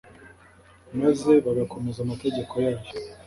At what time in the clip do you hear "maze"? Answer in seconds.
0.99-1.31